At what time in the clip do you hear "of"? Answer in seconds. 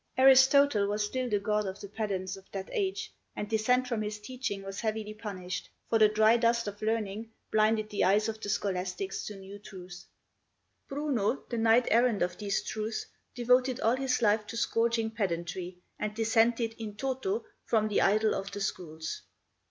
1.67-1.79, 2.35-2.49, 6.67-6.81, 8.27-8.41, 12.23-12.35, 18.33-18.51